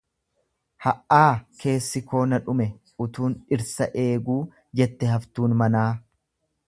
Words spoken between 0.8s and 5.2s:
"""Ha'aa keessi koo na dhume utuun dhirsa eeguu"" jette